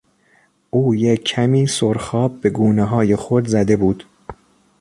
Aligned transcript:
او 0.69 0.95
یک 0.95 1.23
کمی 1.23 1.67
سرخاب 1.67 2.41
به 2.41 2.49
گونههای 2.49 3.15
خود 3.15 3.47
زده 3.47 3.77
بود. 3.77 4.05